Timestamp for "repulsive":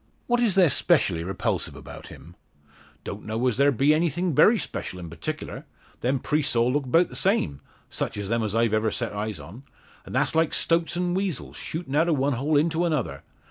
1.23-1.75